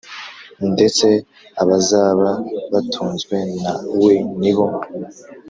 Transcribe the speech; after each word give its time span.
Ndetse 0.73 1.07
abazaba 1.61 2.29
batunzwe 2.71 3.37
na 3.61 3.73
we 4.03 4.13
ni 4.41 4.51
bo 4.55 4.67